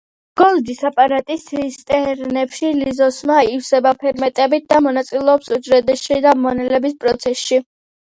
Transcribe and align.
გოლჯის 0.39 0.79
აპარატის 0.87 1.41
ცისტერნებში 1.49 2.71
ლიზოსომა 2.77 3.35
ივსება 3.55 3.91
ფერმენტებით 4.05 4.65
და 4.73 4.79
მონაწილეობს 4.87 5.53
უჯრედშიდა 5.59 6.33
მონელების 6.47 6.97
პროცესში. 7.05 7.61